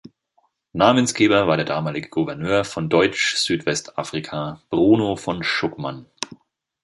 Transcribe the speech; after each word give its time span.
Namensgeber 0.73 1.45
war 1.45 1.57
der 1.57 1.65
damalige 1.67 2.09
Gouverneur 2.09 2.63
von 2.65 2.89
Deutsch-Südwestafrika, 2.89 4.59
Bruno 4.71 5.15
von 5.15 5.43
Schuckmann. 5.43 6.07